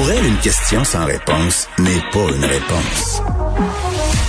Pour 0.00 0.10
elle, 0.10 0.24
une 0.24 0.38
question 0.38 0.82
sans 0.82 1.04
réponse 1.04 1.68
n'est 1.78 2.00
pas 2.10 2.34
une 2.34 2.42
réponse. 2.42 3.22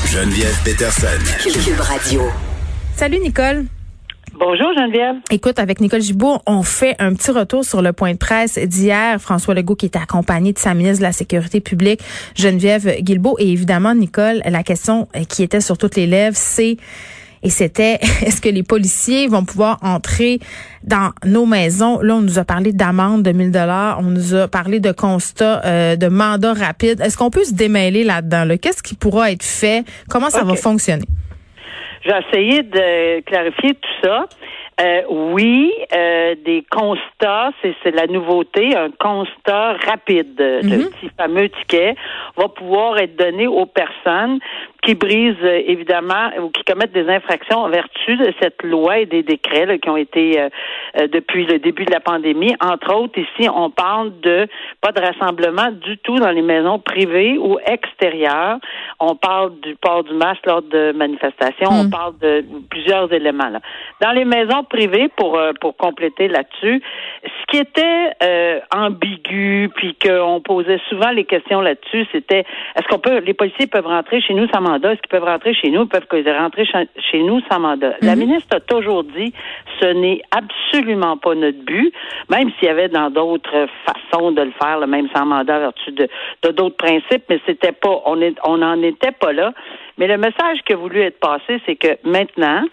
Geneviève 0.06 0.62
Peterson. 0.66 1.08
Cube 1.44 1.80
Radio. 1.80 2.24
Salut 2.98 3.20
Nicole. 3.20 3.68
Bonjour 4.34 4.68
Geneviève. 4.76 5.22
Écoute, 5.32 5.60
avec 5.60 5.80
Nicole 5.80 6.02
Gibault, 6.02 6.40
on 6.46 6.62
fait 6.64 6.98
un 7.00 7.14
petit 7.14 7.32
retour 7.32 7.64
sur 7.64 7.82
le 7.82 7.94
point 7.94 8.12
de 8.12 8.18
presse 8.18 8.58
d'hier. 8.58 9.22
François 9.22 9.54
Legault 9.54 9.76
qui 9.76 9.86
était 9.86 9.98
accompagné 9.98 10.52
de 10.52 10.60
sa 10.60 10.74
ministre 10.74 11.00
de 11.00 11.04
la 11.04 11.14
Sécurité 11.14 11.62
publique, 11.62 12.02
Geneviève 12.36 12.98
Guilbeault. 13.00 13.38
Et 13.40 13.50
évidemment, 13.50 13.96
Nicole, 13.96 14.42
la 14.46 14.64
question 14.64 15.08
qui 15.30 15.42
était 15.42 15.62
sur 15.62 15.78
toutes 15.78 15.96
les 15.96 16.06
lèvres, 16.06 16.36
c'est 16.36 16.76
et 17.44 17.50
c'était 17.50 17.94
est-ce 18.26 18.42
que 18.42 18.50
les 18.50 18.64
policiers 18.64 19.28
vont 19.28 19.46
pouvoir 19.46 19.78
entrer 19.82 20.40
dans 20.84 21.12
nos 21.26 21.46
maisons? 21.46 22.00
Là, 22.02 22.16
on 22.16 22.22
nous 22.22 22.40
a 22.40 22.46
parlé 22.46 22.72
d'amende 22.72 23.24
de 23.24 23.32
1000 23.32 23.52
dollars, 23.52 24.00
on 24.00 24.10
nous 24.12 24.36
a 24.36 24.48
parlé 24.48 24.80
de 24.80 24.92
constat 24.92 25.62
euh, 25.66 25.96
de 25.96 26.08
mandat 26.08 26.54
rapide. 26.54 27.02
Est-ce 27.02 27.18
qu'on 27.18 27.30
peut 27.30 27.44
se 27.44 27.54
démêler 27.54 28.04
là-dedans 28.04 28.46
là? 28.46 28.58
Qu'est-ce 28.58 28.84
qui 28.84 28.96
pourra 28.96 29.32
être 29.32 29.44
fait? 29.44 29.84
Comment 30.10 30.30
ça 30.30 30.44
va 30.44 30.56
fonctionner? 30.56 31.06
J'ai 32.04 32.14
essayé 32.28 32.64
de 32.64 33.22
clarifier 33.22 33.76
tout 33.76 34.08
ça. 34.08 34.26
Euh, 34.82 35.02
oui, 35.10 35.72
euh, 35.94 36.34
des 36.44 36.66
constats, 36.72 37.52
c'est 37.62 37.92
la 37.92 38.08
nouveauté, 38.08 38.76
un 38.76 38.90
constat 38.90 39.74
rapide, 39.86 40.34
le 40.40 40.64
mhm. 40.64 40.90
petit 40.90 41.12
fameux 41.18 41.50
ticket 41.50 41.96
va 42.36 42.48
pouvoir 42.48 42.98
être 42.98 43.16
donné 43.16 43.46
aux 43.46 43.68
personnes 43.68 44.40
qui 44.82 44.96
brisent 44.96 45.36
euh, 45.44 45.62
évidemment 45.68 46.30
ou 46.40 46.50
qui 46.50 46.64
commettent 46.64 46.92
des 46.92 47.08
infractions 47.08 47.60
en 47.60 47.70
vertu 47.70 48.18
de 48.18 48.34
cette 48.42 48.64
loi 48.64 49.00
et 49.00 49.06
des 49.06 49.22
décrets 49.22 49.80
qui 49.80 49.90
ont 49.90 49.98
été 49.98 50.40
euh, 50.40 50.50
euh, 51.00 51.08
depuis 51.08 51.46
le 51.46 51.60
début 51.60 51.86
de 51.86 51.92
la 51.92 52.00
pandémie. 52.00 52.56
Entre 52.62 52.94
autres, 52.94 53.20
ici, 53.20 53.48
on 53.54 53.70
parle 53.70 54.20
de 54.22 54.48
pas 54.82 54.92
de 54.92 55.00
rassemblement 55.00 55.72
du 55.72 55.98
tout 56.00 56.18
dans 56.18 56.32
les 56.32 56.42
maisons 56.42 56.80
privées 56.80 57.38
ou 57.38 57.60
extérieures. 57.66 58.58
On 59.00 59.16
parle 59.16 59.60
du 59.60 59.76
port 59.76 60.04
du 60.04 60.14
masque 60.14 60.46
lors 60.46 60.64
de 60.64 60.92
manifestations. 60.94 61.70
On 61.70 61.84
hmm. 61.86 61.92
parle 61.92 62.18
de 62.20 62.44
plusieurs 62.70 63.12
éléments. 63.14 63.50
Là. 63.50 63.60
Dans 64.02 64.12
les 64.12 64.26
maisons 64.26 64.64
privées, 64.64 65.10
pour 65.16 65.40
pour 65.60 65.78
compléter 65.78 66.28
là-dessus, 66.28 66.82
ce 67.24 67.46
qui 67.52 67.58
était 67.58 68.14
ambigu, 68.76 69.70
puis 69.76 69.96
qu'on 69.96 70.42
posait 70.42 70.80
souvent 70.90 71.12
les 71.12 71.26
questions 71.26 71.62
là-dessus, 71.62 72.06
c'était 72.12 72.46
est-ce 72.76 72.88
qu'on 72.88 73.00
peut, 73.00 73.20
les 73.20 73.34
policiers 73.34 73.68
peuvent 73.68 73.86
rentrer 73.86 74.22
chez 74.22 74.34
nous 74.34 74.48
sans 74.48 74.62
est-ce 74.76 75.02
qu'ils 75.02 75.10
peuvent 75.10 75.24
rentrer 75.24 75.54
chez 75.54 75.70
nous? 75.70 75.84
Ils 75.84 75.88
peuvent 75.88 76.08
rentrer 76.38 76.66
chez 76.66 77.24
nous 77.24 77.42
sans 77.50 77.60
mandat. 77.60 77.94
La 78.02 78.16
mhm. 78.16 78.22
ministre 78.22 78.56
a 78.56 78.60
toujours 78.60 79.04
dit 79.04 79.34
ce 79.80 79.88
n'est 79.88 80.22
absolument 80.32 81.18
pas 81.18 81.36
notre 81.36 81.64
but, 81.64 81.94
même 82.30 82.52
s'il 82.58 82.68
y 82.68 82.72
avait 82.72 82.90
dans 82.90 83.10
d'autres 83.10 83.68
façons 83.86 84.32
de 84.32 84.42
le 84.42 84.52
faire, 84.62 84.80
le 84.80 84.88
même 84.88 85.08
sans 85.16 85.26
mandat, 85.26 85.60
vertu 85.60 85.92
de 85.92 86.08
d'autres 86.44 86.78
principes, 86.78 87.24
mais 87.30 87.40
c'était 87.46 87.72
pas, 87.72 88.02
on 88.06 88.20
on 88.46 88.58
n'en 88.58 88.82
était 88.82 89.12
pas 89.12 89.34
là. 89.34 89.54
Mais 89.98 90.08
le 90.08 90.18
message 90.18 90.60
qui 90.66 90.74
a 90.74 90.76
voulu 90.76 91.02
être 91.02 91.20
passé, 91.20 91.62
c'est 91.66 91.76
que 91.76 91.98
maintenant, 92.04 92.64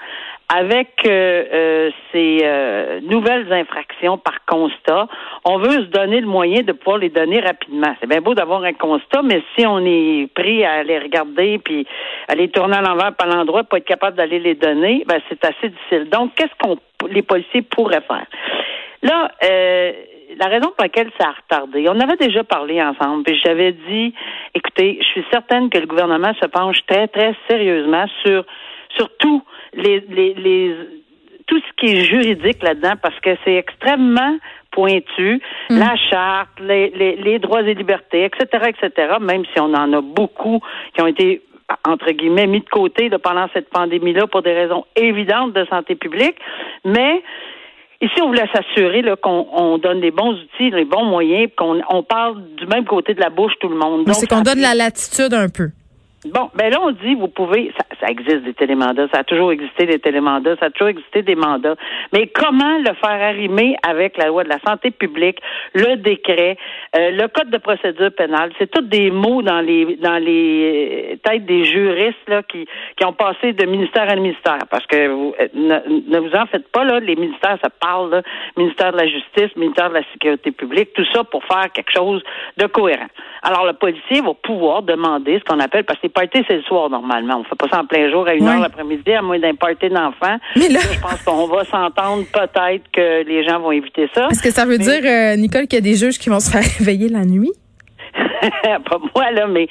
avec 0.49 0.89
euh, 1.05 1.45
euh, 1.53 1.91
ces 2.11 2.39
euh, 2.43 3.01
nouvelles 3.03 3.53
infractions 3.53 4.17
par 4.17 4.45
constat, 4.47 5.07
on 5.45 5.59
veut 5.59 5.83
se 5.83 5.91
donner 5.91 6.21
le 6.21 6.27
moyen 6.27 6.63
de 6.63 6.73
pouvoir 6.73 6.99
les 6.99 7.11
donner 7.11 7.41
rapidement. 7.41 7.95
C'est 8.01 8.09
bien 8.09 8.23
beau 8.23 8.35
d'avoir 8.35 8.65
un 8.65 8.73
constat, 8.73 9.23
mais 9.23 9.43
si 9.55 9.67
on 9.67 9.85
est 9.85 10.33
pris 10.35 10.65
à 10.65 10.83
les 10.83 10.99
regarder 10.99 11.59
puis 11.59 11.87
à 12.29 12.35
les 12.35 12.49
tourner 12.49 12.79
à 12.79 12.81
l'envers 12.81 13.15
par 13.15 13.29
l'endroit, 13.29 13.65
pour 13.65 13.77
être 13.77 13.85
capable 13.85 14.17
d'aller 14.17 14.39
les 14.39 14.55
donner, 14.55 15.05
ben 15.07 15.21
c'est 15.29 15.45
assez 15.45 15.69
difficile. 15.69 16.09
Donc, 16.09 16.35
qu'est-ce 16.35 16.55
qu'on 16.63 16.79
les 17.11 17.23
policiers 17.23 17.63
pourraient 17.63 18.03
faire? 18.09 18.27
Là, 19.03 19.31
la 20.37 20.47
raison 20.47 20.69
pour 20.69 20.83
laquelle 20.83 21.11
ça 21.19 21.29
a 21.29 21.33
retardé, 21.33 21.87
on 21.89 22.01
avait 22.01 22.17
déjà 22.17 22.43
parlé 22.43 22.83
ensemble, 22.83 23.23
puis 23.25 23.41
j'avais 23.45 23.73
dit, 23.73 24.15
écoutez, 24.55 24.99
je 25.01 25.07
suis 25.07 25.25
certaine 25.31 25.71
que 25.71 25.79
le 25.79 25.87
gouvernement 25.87 26.33
se 26.41 26.47
penche 26.47 26.79
très, 26.87 27.07
très 27.09 27.35
sérieusement 27.49 28.07
sur, 28.25 28.45
sur 28.98 29.09
tout 29.19 29.42
les, 29.75 30.01
les, 30.09 30.35
les 30.35 30.77
tout 31.47 31.59
ce 31.59 31.73
qui 31.79 31.92
est 31.92 32.05
juridique 32.05 32.63
là-dedans 32.63 32.95
parce 33.01 33.19
que 33.20 33.31
c'est 33.45 33.55
extrêmement 33.55 34.36
pointu, 34.70 35.41
mm. 35.70 35.79
la 35.79 35.97
charte, 35.97 36.51
les, 36.61 36.91
les, 36.91 37.17
les, 37.17 37.39
droits 37.39 37.63
et 37.63 37.75
libertés, 37.75 38.25
etc., 38.25 38.69
etc., 38.69 39.14
même 39.20 39.45
si 39.53 39.61
on 39.61 39.73
en 39.73 39.92
a 39.92 40.01
beaucoup 40.03 40.61
qui 40.95 41.01
ont 41.03 41.07
été 41.07 41.42
entre 41.87 42.11
guillemets 42.13 42.47
mis 42.47 42.61
de 42.61 42.69
côté 42.69 43.11
pendant 43.23 43.47
cette 43.53 43.70
pandémie-là 43.70 44.27
pour 44.27 44.42
des 44.42 44.53
raisons 44.53 44.85
évidentes 44.97 45.53
de 45.55 45.64
santé 45.67 45.95
publique, 45.95 46.37
mais 46.85 47.23
Ici, 48.01 48.14
on 48.23 48.29
voulait 48.29 48.48
s'assurer 48.55 49.03
qu'on 49.20 49.48
on 49.53 49.77
donne 49.79 50.01
les 50.01 50.13
bons 50.13 50.31
outils, 50.31 50.70
les 50.70 50.85
bons 50.85 51.05
moyens, 51.05 51.51
qu'on 51.57 51.83
on 51.91 52.05
parle 52.05 52.45
du 52.57 52.64
même 52.67 52.85
côté 52.85 53.13
de 53.13 53.20
la 53.20 53.29
bouche 53.29 53.55
tout 53.61 53.69
le 53.69 53.75
monde. 53.75 54.08
C'est 54.13 54.29
qu'on 54.29 54.42
donne 54.42 54.61
la 54.61 54.75
latitude 54.75 55.35
un 55.35 55.48
peu. 55.48 55.70
Bon, 56.33 56.50
ben 56.55 56.70
là, 56.70 56.78
on 56.83 56.90
dit, 56.90 57.14
vous 57.14 57.28
pouvez, 57.28 57.72
ça, 57.78 57.84
ça, 58.00 58.06
existe 58.08 58.42
des 58.44 58.52
télémandats, 58.52 59.06
ça 59.12 59.20
a 59.20 59.24
toujours 59.24 59.52
existé 59.52 59.86
des 59.86 59.98
télémandats, 59.98 60.56
ça 60.56 60.66
a 60.66 60.70
toujours 60.70 60.89
existé 60.89 61.22
des 61.22 61.34
mandats. 61.34 61.77
Mais 62.12 62.27
comment 62.27 62.78
le 62.78 62.92
faire 62.94 63.22
arrimer 63.22 63.77
avec 63.86 64.16
la 64.18 64.27
loi 64.27 64.44
de 64.44 64.48
la 64.48 64.58
santé 64.66 64.90
publique, 64.90 65.39
le 65.74 65.96
décret, 65.96 66.58
euh, 66.96 67.11
le 67.12 67.28
code 67.28 67.50
de 67.50 67.58
procédure 67.58 68.12
pénale, 68.12 68.52
c'est 68.58 68.70
tous 68.70 68.83
des 68.83 69.11
mots 69.11 69.42
dans 69.42 69.61
les 69.61 69.96
dans 69.96 70.18
les 70.18 71.12
euh, 71.12 71.16
têtes 71.22 71.46
des 71.46 71.64
juristes 71.64 72.28
là 72.28 72.42
qui 72.42 72.66
qui 72.96 73.05
ont 73.06 73.12
passé 73.12 73.52
de 73.52 73.64
ministère 73.64 74.10
à 74.10 74.16
ministère, 74.16 74.58
parce 74.70 74.86
que 74.86 75.08
vous, 75.08 75.34
euh, 75.40 75.48
ne, 75.55 76.18
vous 76.18 76.34
en 76.34 76.46
faites 76.46 76.68
pas 76.68 76.84
là, 76.84 77.00
les 77.00 77.16
ministères 77.16 77.58
ça 77.62 77.70
parle, 77.70 78.10
là, 78.10 78.22
ministère 78.56 78.92
de 78.92 78.98
la 78.98 79.06
justice, 79.06 79.56
ministère 79.56 79.89
de 79.89 79.95
la 79.95 80.05
sécurité 80.12 80.50
publique, 80.50 80.92
tout 80.92 81.06
ça 81.12 81.24
pour 81.24 81.42
faire 81.45 81.72
quelque 81.72 81.92
chose 81.92 82.22
de 82.58 82.66
cohérent. 82.66 83.08
Alors 83.42 83.64
le 83.64 83.72
policier 83.72 84.20
va 84.20 84.34
pouvoir 84.34 84.83
demander 84.83 85.39
ce 85.39 85.45
qu'on 85.45 85.60
appelle 85.60 85.84
parce 85.84 85.98
que 86.00 86.08
parties, 86.18 86.45
c'est 86.48 86.56
le 86.56 86.62
soir 86.62 86.90
normalement. 86.90 87.40
On 87.40 87.45
fait 87.45 87.56
pas 87.56 87.68
ça 87.68 87.80
en 87.80 87.86
plein 87.86 88.11
jour 88.11 88.27
à 88.27 88.34
une 88.34 88.46
heure 88.46 88.61
l'après-midi, 88.61 89.12
à 89.12 89.23
moins 89.23 89.39
d'un 89.39 89.55
party 89.55 89.89
d'enfants. 89.89 90.39
Mais 90.56 90.68
là, 90.68 90.80
je 90.92 91.01
pense 91.01 91.23
qu'on 91.23 91.46
va 91.46 91.64
s'entendre 91.64 92.24
peut-être 92.33 92.84
que 92.92 93.24
les 93.24 93.45
gens 93.46 93.61
vont 93.61 93.73
éviter 93.73 94.08
ça. 94.14 94.28
Est-ce 94.30 94.42
que 94.42 94.51
ça 94.51 94.64
veut 94.64 94.78
dire, 94.78 95.01
euh, 95.05 95.36
Nicole, 95.36 95.67
qu'il 95.67 95.74
y 95.74 95.83
a 95.83 95.89
des 95.92 95.95
juges 95.95 96.18
qui 96.18 96.28
vont 96.28 96.40
se 96.40 96.51
faire 96.51 96.64
réveiller 96.78 97.08
la 97.08 97.24
nuit? 97.24 97.52
pas 98.62 98.98
moi, 99.14 99.30
là, 99.30 99.46
mais 99.46 99.68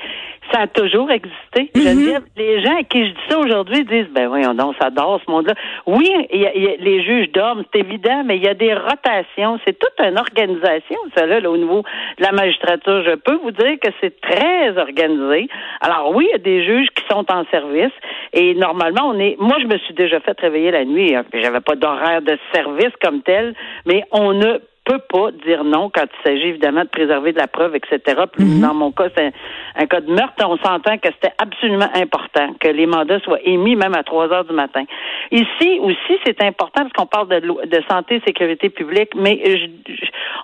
ça 0.51 0.61
a 0.61 0.67
toujours 0.67 1.11
existé. 1.11 1.71
Je 1.75 1.81
mhm. 1.81 2.23
les 2.37 2.61
gens 2.63 2.77
à 2.77 2.83
qui 2.83 3.07
je 3.07 3.11
dis 3.11 3.19
ça 3.29 3.39
aujourd'hui 3.39 3.83
disent, 3.85 4.09
ben 4.11 4.27
voyons 4.27 4.53
donc, 4.53 4.75
ça 4.81 4.89
dort 4.89 5.19
ce 5.25 5.31
monde-là. 5.31 5.53
Oui, 5.85 6.09
les 6.31 7.03
juges 7.03 7.31
dorment, 7.31 7.63
c'est 7.73 7.79
évident, 7.79 8.23
mais 8.25 8.37
il 8.37 8.43
y 8.43 8.47
a 8.47 8.53
des 8.53 8.73
rotations. 8.73 9.59
C'est 9.65 9.77
toute 9.77 9.93
une 9.99 10.17
organisation, 10.17 10.97
ça, 11.15 11.25
là, 11.25 11.37
au 11.49 11.57
niveau 11.57 11.83
de 12.17 12.23
la 12.23 12.31
magistrature. 12.31 13.03
Je 13.03 13.15
peux 13.15 13.35
vous 13.35 13.51
dire 13.51 13.79
que 13.81 13.89
c'est 14.01 14.19
très 14.21 14.77
organisé. 14.77 15.47
Alors 15.81 16.15
oui, 16.15 16.27
il 16.29 16.31
y 16.31 16.35
a 16.35 16.43
des 16.43 16.63
juges 16.63 16.89
qui 16.95 17.03
sont 17.09 17.25
en 17.31 17.45
service 17.51 17.93
et 18.33 18.53
normalement, 18.55 19.09
on 19.09 19.19
est. 19.19 19.35
Moi, 19.39 19.57
je 19.61 19.67
me 19.67 19.77
suis 19.79 19.93
déjà 19.93 20.19
fait 20.19 20.39
réveiller 20.39 20.71
la 20.71 20.85
nuit. 20.85 21.15
Hein, 21.15 21.25
j'avais 21.33 21.61
pas 21.61 21.75
d'horaire 21.75 22.21
de 22.21 22.37
service 22.53 22.93
comme 23.01 23.21
tel, 23.21 23.53
mais 23.85 24.03
on 24.11 24.41
a 24.41 24.57
peut 24.87 25.01
pas 25.09 25.31
dire 25.45 25.63
non 25.65 25.89
quand 25.93 26.05
il 26.05 26.23
s'agit 26.23 26.47
évidemment 26.47 26.83
de 26.83 26.87
préserver 26.87 27.33
de 27.33 27.37
la 27.37 27.47
preuve, 27.47 27.75
etc. 27.75 28.21
Puis 28.31 28.45
mhm. 28.45 28.61
dans 28.61 28.73
mon 28.73 28.91
cas, 28.91 29.09
c'est 29.15 29.33
un, 29.75 29.85
cas 29.85 29.99
de 29.99 30.11
meurtre. 30.11 30.33
On 30.47 30.57
s'entend 30.57 30.97
que 30.97 31.09
c'était 31.11 31.33
absolument 31.37 31.89
important 31.93 32.53
que 32.59 32.69
les 32.69 32.85
mandats 32.85 33.19
soient 33.19 33.41
émis 33.43 33.75
même 33.75 33.95
à 33.95 34.03
3 34.03 34.31
heures 34.31 34.45
du 34.45 34.53
matin. 34.53 34.83
Ici 35.31 35.79
aussi, 35.81 36.19
c'est 36.25 36.41
important 36.41 36.83
parce 36.83 36.93
qu'on 36.93 37.05
parle 37.05 37.27
de, 37.27 37.39
de 37.39 37.83
santé 37.89 38.15
et 38.15 38.21
sécurité 38.25 38.69
publique, 38.69 39.09
mais 39.15 39.41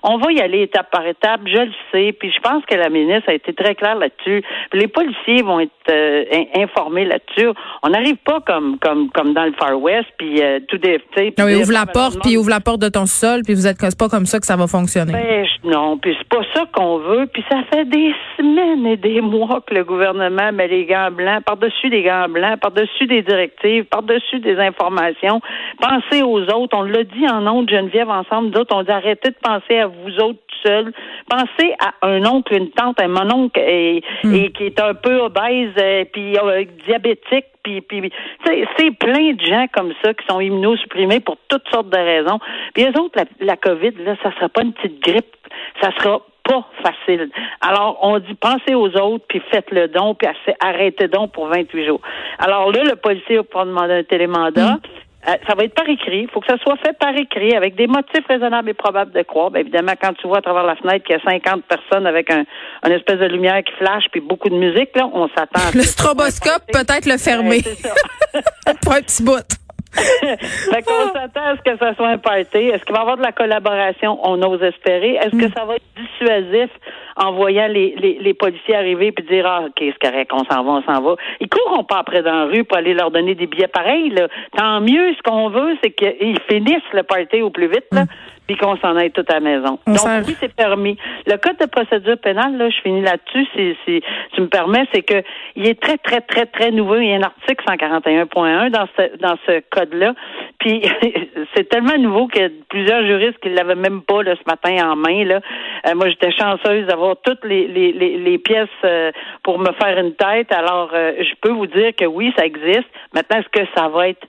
on 0.02 0.18
va 0.18 0.32
y 0.32 0.40
aller 0.40 0.62
étape 0.62 0.90
par 0.90 1.06
étape. 1.06 1.40
Je 1.46 1.60
le 1.60 1.72
sais, 1.90 2.12
puis 2.12 2.30
je 2.30 2.40
pense 2.40 2.64
que 2.66 2.74
la 2.74 2.90
ministre 2.90 3.30
a 3.30 3.34
été 3.34 3.52
très 3.54 3.74
claire 3.74 3.96
là-dessus. 3.96 4.42
Les 4.72 4.88
policiers 4.88 5.42
vont 5.42 5.60
être 5.60 5.70
euh, 5.90 6.24
informés 6.56 7.06
là-dessus. 7.06 7.48
On 7.82 7.88
n'arrive 7.88 8.16
pas 8.24 8.40
comme 8.40 8.78
comme 8.78 9.10
comme 9.10 9.32
dans 9.32 9.44
le 9.44 9.52
Far 9.52 9.80
West, 9.80 10.08
puis 10.18 10.42
euh, 10.42 10.60
tout 10.68 10.78
des. 10.78 11.00
Non, 11.38 11.46
ouvre 11.46 11.72
la 11.72 11.86
porte, 11.86 12.20
puis 12.22 12.36
ouvre 12.36 12.50
la 12.50 12.60
porte 12.60 12.80
de 12.80 12.88
ton 12.88 13.06
sol, 13.06 13.40
puis 13.44 13.54
vous 13.54 13.66
êtes 13.66 13.78
pas 13.98 14.08
comme 14.08 14.26
ça 14.26 14.33
que 14.40 14.46
ça 14.46 14.56
va 14.56 14.66
fonctionner. 14.66 15.12
Ben, 15.12 15.46
non, 15.64 15.98
puis 15.98 16.16
c'est 16.18 16.28
pas 16.28 16.44
ça 16.54 16.64
qu'on 16.72 16.98
veut. 16.98 17.26
Puis 17.26 17.44
ça 17.50 17.62
fait 17.72 17.84
des 17.84 18.14
semaines 18.36 18.86
et 18.86 18.96
des 18.96 19.20
mois 19.20 19.60
que 19.66 19.74
le 19.74 19.84
gouvernement 19.84 20.52
met 20.52 20.68
les 20.68 20.84
gants 20.84 21.10
blancs 21.10 21.44
par-dessus 21.44 21.90
des 21.90 22.02
gants 22.02 22.28
blancs, 22.28 22.60
par-dessus 22.60 23.06
des 23.06 23.22
directives, 23.22 23.84
par-dessus 23.84 24.40
des 24.40 24.58
informations. 24.58 25.40
Pensez 25.80 26.22
aux 26.22 26.42
autres. 26.42 26.76
On 26.76 26.82
l'a 26.82 27.04
dit 27.04 27.26
en 27.28 27.46
ondes, 27.46 27.70
Geneviève, 27.70 28.10
ensemble. 28.10 28.50
D'autres, 28.50 28.76
on 28.76 28.82
dit 28.82 28.90
arrêtez 28.90 29.30
de 29.30 29.36
penser 29.42 29.78
à 29.78 29.86
vous 29.86 30.18
autres 30.20 30.40
seuls. 30.64 30.92
Pensez 31.28 31.74
à 31.80 32.06
un 32.06 32.24
oncle, 32.26 32.54
une 32.54 32.70
tante, 32.70 33.00
un 33.00 33.08
mononcle 33.08 33.60
et, 33.60 34.02
hmm. 34.22 34.34
et 34.34 34.50
qui 34.52 34.64
est 34.64 34.80
un 34.80 34.94
peu 34.94 35.20
obèse, 35.20 35.76
et 35.76 36.04
puis 36.12 36.36
euh, 36.38 36.64
diabétique 36.86 37.46
c'est 37.64 38.90
plein 38.98 39.32
de 39.32 39.44
gens 39.44 39.66
comme 39.72 39.92
ça 40.02 40.14
qui 40.14 40.26
sont 40.26 40.40
immunosupprimés 40.40 41.20
pour 41.20 41.36
toutes 41.48 41.68
sortes 41.70 41.90
de 41.90 41.96
raisons. 41.96 42.38
Puis 42.74 42.84
les 42.84 43.00
autres, 43.00 43.16
la, 43.16 43.24
la 43.40 43.56
COVID, 43.56 43.92
là, 44.04 44.16
ça 44.22 44.32
sera 44.34 44.48
pas 44.48 44.62
une 44.62 44.72
petite 44.72 45.00
grippe, 45.02 45.36
ça 45.80 45.90
sera 45.98 46.20
pas 46.44 46.66
facile. 46.82 47.30
Alors, 47.60 47.98
on 48.02 48.18
dit 48.18 48.34
pensez 48.34 48.74
aux 48.74 48.94
autres, 48.96 49.24
puis 49.28 49.42
faites 49.50 49.70
le 49.70 49.88
don, 49.88 50.14
puis 50.14 50.28
arrêtez 50.60 51.08
donc 51.08 51.32
pour 51.32 51.48
28 51.48 51.86
jours. 51.86 52.00
Alors 52.38 52.70
là, 52.70 52.84
le 52.84 52.96
policier 52.96 53.36
va 53.36 53.42
pouvoir 53.44 53.66
demander 53.66 53.94
un 53.94 54.04
télémandat. 54.04 54.74
Mm. 54.74 54.80
Euh, 55.26 55.32
ça 55.46 55.54
va 55.54 55.64
être 55.64 55.74
par 55.74 55.88
écrit. 55.88 56.22
Il 56.22 56.28
faut 56.28 56.40
que 56.40 56.46
ça 56.46 56.58
soit 56.58 56.76
fait 56.76 56.96
par 56.98 57.16
écrit, 57.16 57.54
avec 57.54 57.76
des 57.76 57.86
motifs 57.86 58.26
raisonnables 58.28 58.68
et 58.68 58.74
probables 58.74 59.12
de 59.12 59.22
croire. 59.22 59.50
Bien, 59.50 59.62
évidemment, 59.62 59.92
quand 60.00 60.12
tu 60.14 60.26
vois 60.26 60.38
à 60.38 60.42
travers 60.42 60.64
la 60.64 60.76
fenêtre 60.76 61.04
qu'il 61.04 61.16
y 61.16 61.18
a 61.18 61.22
50 61.22 61.64
personnes 61.64 62.06
avec 62.06 62.30
un, 62.30 62.44
une 62.84 62.92
espèce 62.92 63.18
de 63.18 63.26
lumière 63.26 63.62
qui 63.64 63.72
flash 63.74 64.04
puis 64.12 64.20
beaucoup 64.20 64.50
de 64.50 64.56
musique, 64.56 64.90
là, 64.94 65.08
on 65.12 65.28
s'attend. 65.28 65.70
Le 65.74 65.82
stroboscope, 65.82 66.66
peut-être 66.72 67.06
le 67.06 67.16
fermer. 67.16 67.62
Pour 68.82 68.92
un 68.92 69.00
petit 69.00 69.22
bout. 69.22 69.46
fait 69.94 70.82
qu'on 70.82 71.12
s'attend 71.12 71.46
à 71.46 71.56
ce 71.56 71.70
que 71.70 71.78
ça 71.78 71.94
soit 71.94 72.08
un 72.08 72.18
party. 72.18 72.58
Est-ce 72.58 72.84
qu'il 72.84 72.92
va 72.92 72.98
y 72.98 73.02
avoir 73.02 73.16
de 73.16 73.22
la 73.22 73.32
collaboration? 73.32 74.18
On 74.24 74.42
ose 74.42 74.62
espérer. 74.62 75.14
Est-ce 75.14 75.30
que 75.30 75.46
mm. 75.46 75.52
ça 75.56 75.64
va 75.64 75.76
être 75.76 75.84
dissuasif? 75.96 76.70
En 77.16 77.32
voyant 77.32 77.68
les, 77.68 77.94
les, 77.96 78.18
les 78.20 78.34
policiers 78.34 78.76
arriver 78.76 79.12
puis 79.12 79.24
dire 79.24 79.46
Ah, 79.46 79.64
OK, 79.66 79.72
c'est 79.78 79.98
correct, 79.98 80.30
on 80.32 80.44
s'en 80.44 80.64
va, 80.64 80.72
on 80.72 80.82
s'en 80.82 81.00
va. 81.02 81.16
Ils 81.40 81.48
courront 81.48 81.84
pas 81.84 81.98
après 81.98 82.22
dans 82.22 82.32
la 82.32 82.44
rue 82.46 82.64
pour 82.64 82.78
aller 82.78 82.94
leur 82.94 83.10
donner 83.10 83.34
des 83.34 83.46
billets 83.46 83.68
pareils. 83.68 84.14
Tant 84.56 84.80
mieux, 84.80 85.14
ce 85.14 85.22
qu'on 85.22 85.48
veut, 85.48 85.76
c'est 85.82 85.90
qu'ils 85.90 86.38
finissent 86.48 86.92
le 86.92 87.02
party 87.02 87.42
au 87.42 87.50
plus 87.50 87.68
vite. 87.68 87.86
Là. 87.92 88.04
Puis 88.46 88.56
qu'on 88.56 88.76
s'en 88.76 88.96
aille 88.96 89.10
toute 89.10 89.30
à 89.30 89.34
la 89.34 89.40
maison. 89.40 89.78
Donc, 89.86 89.98
oui, 90.26 90.36
c'est 90.38 90.54
permis. 90.54 90.98
Le 91.26 91.36
code 91.36 91.56
de 91.58 91.66
procédure 91.66 92.18
pénale, 92.18 92.56
là, 92.58 92.68
je 92.68 92.80
finis 92.82 93.00
là-dessus, 93.00 93.46
si, 93.56 93.76
si 93.84 94.02
tu 94.34 94.40
me 94.42 94.48
permets, 94.48 94.86
c'est 94.92 95.02
que 95.02 95.22
il 95.56 95.66
est 95.66 95.80
très, 95.80 95.96
très, 95.96 96.20
très, 96.20 96.46
très 96.46 96.70
nouveau. 96.70 96.96
Il 96.96 97.08
y 97.08 97.12
a 97.12 97.16
un 97.16 97.22
article 97.22 97.64
141.1 97.66 98.70
dans 98.70 98.86
ce, 98.96 99.16
dans 99.16 99.36
ce 99.46 99.62
code-là. 99.70 100.14
Puis, 100.58 100.82
c'est 101.54 101.68
tellement 101.68 101.96
nouveau 101.98 102.26
qu'il 102.26 102.42
y 102.42 102.46
a 102.46 102.50
plusieurs 102.68 103.04
juristes 103.06 103.38
qui 103.40 103.48
l'avaient 103.50 103.74
même 103.74 104.02
pas, 104.02 104.22
là, 104.22 104.34
ce 104.34 104.50
matin 104.50 104.90
en 104.90 104.96
main, 104.96 105.24
là. 105.24 105.40
Euh, 105.86 105.94
moi, 105.94 106.08
j'étais 106.08 106.32
chanceuse 106.32 106.86
d'avoir 106.86 107.16
toutes 107.22 107.44
les, 107.44 107.66
les, 107.66 107.92
les, 107.92 108.38
pièces 108.38 108.68
euh, 108.84 109.10
pour 109.42 109.58
me 109.58 109.72
faire 109.72 109.98
une 109.98 110.14
tête. 110.14 110.52
Alors, 110.52 110.90
euh, 110.92 111.12
je 111.18 111.34
peux 111.40 111.52
vous 111.52 111.66
dire 111.66 111.92
que 111.96 112.04
oui, 112.04 112.32
ça 112.36 112.44
existe. 112.44 112.88
Maintenant, 113.14 113.38
est-ce 113.38 113.48
que 113.48 113.66
ça 113.76 113.88
va 113.88 114.08
être 114.08 114.26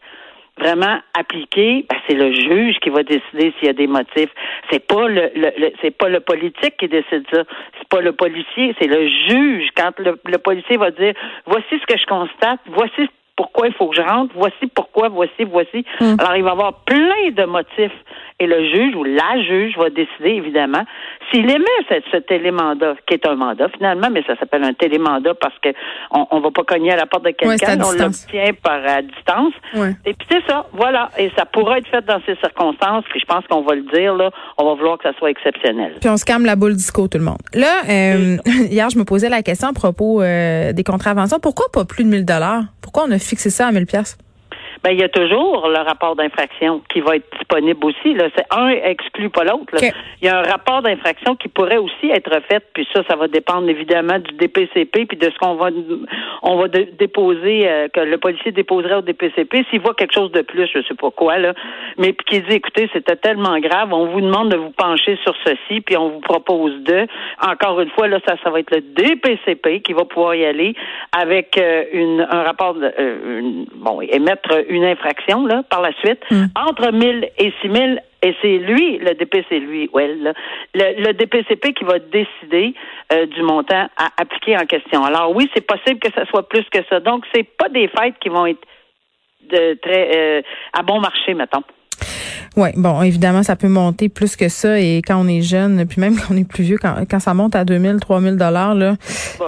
vraiment 0.57 0.99
appliqué, 1.13 1.85
ben, 1.89 1.97
c'est 2.07 2.15
le 2.15 2.33
juge 2.33 2.77
qui 2.79 2.89
va 2.89 3.03
décider 3.03 3.53
s'il 3.57 3.67
y 3.67 3.69
a 3.69 3.73
des 3.73 3.87
motifs. 3.87 4.29
C'est 4.71 4.85
pas 4.85 5.07
le, 5.07 5.31
le, 5.35 5.71
c'est 5.81 5.95
pas 5.95 6.09
le 6.09 6.19
politique 6.19 6.77
qui 6.77 6.87
décide 6.87 7.25
ça. 7.31 7.43
C'est 7.77 7.87
pas 7.89 8.01
le 8.01 8.13
policier, 8.13 8.75
c'est 8.79 8.87
le 8.87 9.07
juge. 9.07 9.69
Quand 9.75 9.97
le, 9.99 10.19
le 10.25 10.37
policier 10.37 10.77
va 10.77 10.91
dire 10.91 11.13
voici 11.45 11.67
ce 11.71 11.85
que 11.85 11.97
je 11.97 12.05
constate, 12.05 12.59
voici 12.67 13.09
pourquoi 13.35 13.67
il 13.67 13.73
faut 13.73 13.87
que 13.87 13.95
je 13.95 14.01
rentre, 14.01 14.33
voici 14.35 14.67
pourquoi, 14.73 15.09
voici, 15.09 15.43
voici. 15.43 15.85
Hmm. 15.99 16.15
Alors, 16.19 16.35
il 16.35 16.43
va 16.43 16.49
y 16.49 16.53
avoir 16.53 16.83
plein 16.85 17.31
de 17.31 17.43
motifs. 17.43 17.91
Et 18.39 18.47
le 18.47 18.65
juge 18.69 18.95
ou 18.95 19.03
la 19.03 19.41
juge 19.41 19.77
va 19.77 19.89
décider, 19.89 20.31
évidemment, 20.31 20.83
s'il 21.31 21.49
émet 21.49 21.65
ce, 21.89 21.95
ce 22.11 22.17
télémandat, 22.17 22.95
qui 23.07 23.15
est 23.15 23.27
un 23.27 23.35
mandat 23.35 23.69
finalement, 23.69 24.09
mais 24.11 24.23
ça 24.27 24.35
s'appelle 24.37 24.63
un 24.63 24.73
télémandat 24.73 25.33
parce 25.35 25.57
que 25.59 25.69
on, 26.11 26.39
va 26.39 26.51
pas 26.51 26.63
cogner 26.63 26.91
à 26.91 26.95
la 26.95 27.05
porte 27.05 27.25
de 27.25 27.31
quelqu'un, 27.31 27.77
on 27.83 27.91
l'obtient 27.91 28.53
par 28.61 28.85
à 28.85 29.01
distance. 29.01 29.53
Et 30.05 30.13
puis 30.13 30.27
c'est 30.29 30.45
ça, 30.47 30.65
voilà. 30.73 31.09
Et 31.17 31.31
ça 31.35 31.45
pourra 31.45 31.77
être 31.77 31.87
fait 31.87 32.05
dans 32.05 32.21
ces 32.25 32.35
circonstances, 32.35 33.03
puis 33.09 33.19
je 33.19 33.25
pense 33.25 33.45
qu'on 33.47 33.61
va 33.61 33.75
le 33.75 33.83
dire, 33.93 34.15
là, 34.15 34.31
on 34.57 34.65
va 34.65 34.73
vouloir 34.75 34.97
que 34.97 35.03
ça 35.03 35.17
soit 35.17 35.29
exceptionnel. 35.29 35.95
Puis 35.99 36.09
on 36.09 36.17
se 36.17 36.25
calme 36.25 36.45
la 36.45 36.55
boule 36.55 36.75
disco, 36.75 37.07
tout 37.07 37.17
le 37.17 37.23
monde. 37.23 37.37
Là, 37.53 37.81
euh, 37.89 38.37
hier, 38.69 38.89
je 38.89 38.97
me 38.97 39.03
posais 39.03 39.29
la 39.29 39.41
question 39.41 39.69
à 39.69 39.73
propos 39.73 40.21
euh, 40.21 40.73
des 40.73 40.83
contraventions. 40.83 41.39
Pourquoi 41.39 41.67
pas 41.71 41.85
plus 41.85 42.03
de 42.03 42.09
1000 42.09 42.25
dollars? 42.25 42.63
Pourquoi 42.81 43.05
on 43.07 43.11
a 43.11 43.19
fixé 43.19 43.49
ça 43.49 43.67
à 43.67 43.71
1000 43.71 43.85
pièces? 43.85 44.17
Ben, 44.85 44.91
il 44.91 44.99
y 44.99 45.03
a 45.03 45.09
toujours 45.09 45.67
le 45.67 45.79
rapport 45.79 46.15
d'infraction 46.15 46.79
qui 46.93 46.99
va 46.99 47.15
être 47.15 47.25
disponible 47.35 47.83
aussi. 47.87 48.13
Là. 48.13 48.25
C'est 48.35 48.45
un 48.51 48.69
exclut 48.69 49.31
pas 49.31 49.43
l'autre. 49.43 49.73
Il 50.21 50.27
y 50.27 50.29
a 50.29 50.37
un 50.37 50.43
rapport 50.43 50.83
d'infraction 50.83 51.35
qui 51.35 51.47
pourrait 51.47 51.77
aussi 51.77 52.11
être 52.11 52.39
fait, 52.47 52.63
puis 52.71 52.87
ça, 52.93 53.01
ça 53.09 53.15
va 53.15 53.27
dépendre 53.27 53.67
évidemment 53.67 54.19
du 54.19 54.31
DPCP 54.35 55.07
puis 55.07 55.17
de 55.17 55.25
ce 55.25 55.39
qu'on 55.39 55.55
va 55.55 55.69
on 56.43 56.57
va 56.57 56.67
déposer, 56.67 57.67
euh, 57.67 57.87
que 57.87 57.99
le 57.99 58.19
policier 58.19 58.51
déposerait 58.51 58.97
au 58.97 59.01
DPCP. 59.01 59.65
S'il 59.71 59.81
voit 59.81 59.95
quelque 59.95 60.13
chose 60.13 60.31
de 60.31 60.41
plus, 60.41 60.69
je 60.71 60.83
sais 60.83 60.93
pas 60.93 61.09
quoi, 61.09 61.39
là, 61.39 61.55
mais 61.97 62.13
puis 62.13 62.25
qu'il 62.25 62.45
dit 62.45 62.57
écoutez, 62.57 62.87
c'était 62.93 63.15
tellement 63.15 63.57
grave, 63.59 63.91
on 63.91 64.05
vous 64.05 64.21
demande 64.21 64.49
de 64.49 64.57
vous 64.57 64.69
pencher 64.69 65.17
sur 65.23 65.33
ceci, 65.43 65.81
puis 65.81 65.97
on 65.97 66.09
vous 66.09 66.19
propose 66.19 66.83
de. 66.83 67.07
Encore 67.41 67.81
une 67.81 67.89
fois, 67.89 68.07
là, 68.07 68.19
ça, 68.27 68.35
ça 68.43 68.51
va 68.51 68.59
être 68.59 68.69
le 68.69 68.81
DPCP 68.81 69.81
qui 69.81 69.93
va 69.93 70.05
pouvoir 70.05 70.35
y 70.35 70.45
aller 70.45 70.75
avec 71.11 71.57
euh, 71.57 71.85
une, 71.91 72.27
un 72.29 72.43
rapport 72.43 72.75
de, 72.75 72.93
euh, 72.99 73.65
bon, 73.73 74.01
émettre 74.01 74.51
une 74.74 74.74
infraction 74.83 75.45
là, 75.45 75.63
par 75.69 75.81
la 75.81 75.93
suite, 75.93 76.19
hmm. 76.31 76.45
entre 76.55 76.91
1000 76.91 77.29
et 77.37 77.53
6000 77.61 78.01
et 78.25 78.35
c'est 78.41 78.57
lui, 78.57 78.97
le 78.97 79.13
DPC, 79.13 79.59
lui, 79.59 79.87
well, 79.93 80.33
le, 80.73 81.11
DPCP 81.13 81.73
qui 81.73 81.83
va 81.83 81.99
décider 81.99 82.73
euh, 83.13 83.27
du 83.27 83.43
montant 83.43 83.87
à 83.97 84.09
appliquer 84.17 84.57
en 84.57 84.65
question. 84.65 85.03
Alors 85.03 85.35
oui, 85.35 85.47
c'est 85.53 85.65
possible 85.65 85.99
que 85.99 86.11
ça 86.11 86.25
soit 86.25 86.49
plus 86.49 86.65
que 86.71 86.79
ça. 86.89 86.99
Donc, 86.99 87.23
c'est 87.33 87.43
pas 87.43 87.69
des 87.69 87.87
fêtes 87.87 88.15
qui 88.19 88.29
vont 88.29 88.47
être 88.47 88.65
de 89.43 89.75
très 89.75 90.09
euh, 90.15 90.41
à 90.73 90.81
bon 90.81 90.99
marché, 90.99 91.35
mettons. 91.35 91.61
Oui, 92.57 92.69
bon, 92.77 93.01
évidemment, 93.01 93.43
ça 93.43 93.55
peut 93.57 93.67
monter 93.67 94.07
plus 94.07 94.37
que 94.37 94.47
ça 94.47 94.79
et 94.79 95.01
quand 95.05 95.17
on 95.17 95.27
est 95.27 95.41
jeune, 95.41 95.85
puis 95.85 95.99
même 95.99 96.15
quand 96.19 96.33
on 96.33 96.37
est 96.37 96.47
plus 96.47 96.63
vieux, 96.63 96.77
quand, 96.81 96.95
quand 97.09 97.19
ça 97.19 97.33
monte 97.33 97.55
à 97.55 97.65
2000, 97.65 97.99
3000 97.99 98.37
dollars, 98.37 98.75
là, 98.75 98.95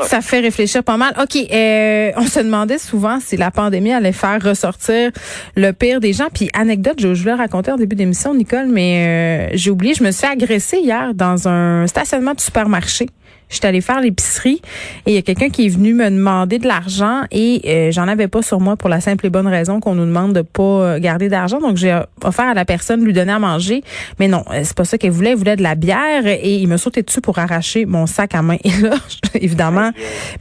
ça 0.04 0.22
fait 0.22 0.40
réfléchir 0.40 0.84
pas 0.84 0.98
mal. 0.98 1.14
OK, 1.22 1.36
euh, 1.36 2.12
on 2.18 2.26
se 2.26 2.40
demandait 2.40 2.78
souvent 2.78 3.20
si 3.20 3.38
la 3.38 3.52
pandémie 3.52 3.94
allait 3.94 4.12
faire 4.12 4.42
ressortir 4.44 5.12
le 5.56 5.72
pire 5.72 6.00
des 6.00 6.14
gens. 6.14 6.28
Puis 6.34 6.50
anecdote, 6.54 6.98
je, 7.00 7.14
je 7.14 7.22
voulais 7.22 7.34
raconter 7.34 7.72
en 7.72 7.78
début 7.78 7.96
d'émission, 7.96 8.34
Nicole, 8.34 8.68
mais 8.68 9.50
euh, 9.52 9.56
j'ai 9.56 9.72
oublié, 9.72 9.94
je 9.94 10.04
me 10.04 10.12
suis 10.12 10.22
fait 10.26 10.34
agresser 10.34 10.80
hier 10.80 11.14
dans 11.14 11.48
un 11.48 11.88
stationnement 11.88 12.34
de 12.34 12.42
supermarché. 12.42 13.08
J'étais 13.50 13.68
allée 13.68 13.82
faire 13.82 14.02
l'épicerie 14.02 14.62
et 15.06 15.12
il 15.12 15.14
y 15.14 15.18
a 15.18 15.22
quelqu'un 15.22 15.50
qui 15.50 15.66
est 15.66 15.70
venu 15.70 15.94
me 15.94 16.10
demander 16.10 16.60
de 16.60 16.68
l'argent 16.68 17.22
et 17.32 17.62
euh, 17.66 17.92
j'en 17.92 18.08
avais 18.08 18.28
pas 18.28 18.42
sur 18.42 18.60
moi 18.60 18.76
pour 18.76 18.90
la 18.90 19.00
simple 19.00 19.26
et 19.26 19.30
bonne 19.30 19.48
raison 19.48 19.80
qu'on 19.80 19.96
nous 19.96 20.06
demande 20.06 20.34
de 20.34 20.42
pas 20.42 20.64
euh, 20.64 21.00
garder 21.00 21.30
d'argent. 21.30 21.60
Donc 21.62 21.78
j'ai 21.78 21.98
offert 22.24 22.46
à 22.46 22.54
la 22.54 22.66
personne 22.66 23.00
de 23.00 23.06
lui 23.06 23.14
donner 23.14 23.32
à 23.32 23.40
manger, 23.40 23.84
mais 24.20 24.28
non, 24.28 24.44
euh, 24.52 24.62
c'est 24.64 24.76
pas 24.76 24.84
ça 24.84 24.98
qu'elle 24.98 25.12
voulait. 25.12 25.32
Elle 25.32 25.38
voulait 25.38 25.56
de 25.56 25.64
la 25.64 25.76
bière 25.76 26.28
et 26.28 26.56
il 26.56 26.68
me 26.68 26.76
sautait 26.76 27.04
dessus 27.04 27.22
pour 27.22 27.40
arracher 27.40 27.86
mon 27.86 28.06
sac 28.06 28.36
à 28.36 28.42
main. 28.42 28.58
Et 28.64 28.82
là, 28.82 28.96
évidemment, 29.36 29.92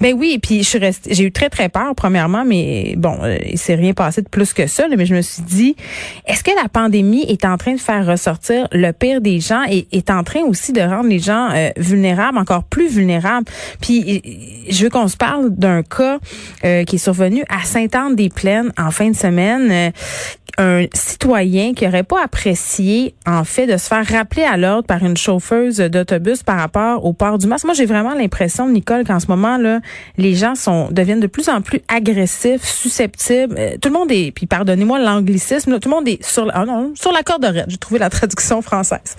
ben 0.01 0.15
oui. 0.17 0.33
Et 0.35 0.39
puis 0.41 0.65
je 0.65 0.69
suis 0.69 0.79
restée, 0.79 1.15
j'ai 1.15 1.25
eu 1.25 1.33
très 1.33 1.49
très 1.49 1.69
peur 1.69 1.95
premièrement, 1.95 2.45
mais 2.45 2.95
bon, 2.97 3.19
il 3.49 3.59
s'est 3.59 3.77
rien 3.77 3.93
passé 3.93 4.23
de 4.23 4.29
plus 4.29 4.53
que 4.53 4.67
ça. 4.67 4.87
mais 4.89 5.07
je 5.07 5.15
me 5.15 5.23
suis 5.23 5.43
dit, 5.43 5.77
est-ce 6.27 6.43
que 6.43 6.51
la 6.61 6.69
pandémie 6.69 7.25
est 7.29 7.45
en 7.45 7.57
train 7.57 7.75
de 7.75 7.81
faire 7.81 8.05
ressortir 8.05 8.67
le 8.73 8.91
pire 8.91 9.21
des 9.21 9.39
gens 9.39 9.63
et 9.71 9.87
est 9.93 10.11
en 10.11 10.25
train 10.25 10.41
aussi 10.41 10.73
de 10.73 10.81
rendre 10.81 11.09
les 11.09 11.21
gens 11.21 11.51
vulnérables 11.77 12.39
encore 12.39 12.65
plus 12.65 12.96
vulnérables. 12.97 13.47
Puis 13.81 14.23
je 14.69 14.85
veux 14.85 14.91
qu'on 14.91 15.09
se 15.09 15.17
parle 15.17 15.51
d'un 15.51 15.83
cas 15.83 16.19
euh, 16.65 16.85
qui 16.85 16.97
est 16.97 16.99
survenu 16.99 17.45
à 17.49 17.65
Sainte-Anne-des-Plaines 17.65 18.73
en 18.79 18.91
fin 18.91 19.11
de 19.11 19.17
semaine. 19.17 19.71
Euh, 19.71 19.91
un 20.59 20.87
citoyen 20.95 21.75
qui 21.75 21.87
aurait 21.87 22.03
pas 22.03 22.23
apprécié 22.23 23.15
en 23.27 23.45
fait 23.45 23.67
de 23.67 23.77
se 23.77 23.89
faire 23.89 24.07
rappeler 24.07 24.43
à 24.43 24.57
l'ordre 24.57 24.87
par 24.87 25.05
une 25.05 25.17
chauffeuse 25.17 25.77
d'autobus 25.77 26.43
par 26.43 26.59
rapport 26.59 27.05
au 27.05 27.13
port 27.13 27.39
du 27.39 27.47
masque. 27.47 27.67
Moi, 27.67 27.75
j'ai 27.75 27.85
vraiment 27.85 28.15
l'impression, 28.15 28.69
Nicole, 28.69 29.05
qu'en 29.05 29.21
ce 29.21 29.27
moment 29.27 29.59
là, 29.59 29.81
les 30.17 30.35
gens 30.35 30.55
sont 30.55 30.89
deviennent 30.91 31.21
de 31.21 31.27
plus 31.27 31.49
en 31.49 31.61
plus 31.61 31.81
agressifs, 31.89 32.65
susceptibles. 32.65 33.55
Euh, 33.59 33.77
tout 33.81 33.91
le 33.91 33.95
monde 33.95 34.11
est, 34.11 34.33
puis 34.33 34.47
pardonnez-moi 34.47 34.99
l'anglicisme, 34.99 35.79
tout 35.79 35.91
le 35.91 35.95
monde 35.95 36.09
est 36.09 36.25
sur, 36.25 36.51
ah 36.55 36.65
la 36.65 37.23
corde 37.23 37.45
raide. 37.45 37.67
J'ai 37.69 37.77
trouvé 37.77 37.99
la 37.99 38.11
traduction 38.11 38.63
française. 38.63 39.17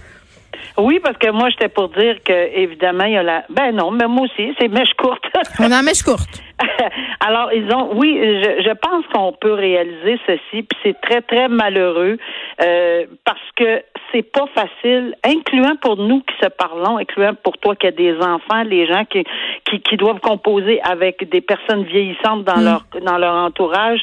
Oui, 0.77 0.99
parce 1.03 1.17
que 1.17 1.31
moi, 1.31 1.49
j'étais 1.49 1.69
pour 1.69 1.89
dire 1.89 2.17
que, 2.23 2.55
évidemment, 2.55 3.05
il 3.05 3.13
y 3.13 3.17
a 3.17 3.23
la. 3.23 3.45
Ben 3.49 3.71
non, 3.71 3.91
mais 3.91 4.07
moi 4.07 4.25
aussi, 4.25 4.53
c'est 4.59 4.67
mèche 4.67 4.93
courte. 4.93 5.25
On 5.59 5.71
a 5.71 5.81
mèche 5.81 6.03
courte. 6.03 6.41
Alors, 7.19 7.51
ils 7.51 7.73
ont. 7.73 7.95
Oui, 7.95 8.19
je, 8.21 8.63
je 8.63 8.73
pense 8.73 9.05
qu'on 9.11 9.33
peut 9.33 9.53
réaliser 9.53 10.19
ceci, 10.27 10.63
puis 10.63 10.77
c'est 10.83 11.01
très, 11.01 11.21
très 11.21 11.47
malheureux 11.47 12.17
euh, 12.61 13.05
parce 13.25 13.51
que 13.55 13.81
c'est 14.11 14.23
pas 14.23 14.45
facile, 14.53 15.15
incluant 15.23 15.75
pour 15.81 15.97
nous 15.97 16.21
qui 16.21 16.35
se 16.41 16.49
parlons, 16.49 16.97
incluant 16.97 17.33
pour 17.35 17.57
toi 17.57 17.75
qui 17.75 17.87
as 17.87 17.91
des 17.91 18.15
enfants, 18.17 18.63
les 18.63 18.87
gens 18.87 19.05
qui, 19.05 19.23
qui, 19.65 19.79
qui 19.81 19.97
doivent 19.97 20.19
composer 20.19 20.81
avec 20.81 21.29
des 21.29 21.41
personnes 21.41 21.83
vieillissantes 21.83 22.43
dans 22.43 22.57
mm. 22.57 22.63
leur 22.63 22.85
dans 23.03 23.17
leur 23.17 23.33
entourage, 23.33 24.01